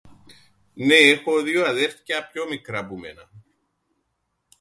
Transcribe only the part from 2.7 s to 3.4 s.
που μέναν.